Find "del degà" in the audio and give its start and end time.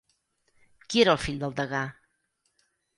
1.47-1.85